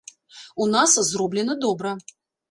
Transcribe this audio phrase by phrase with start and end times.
[0.63, 1.91] У нас зроблена добра.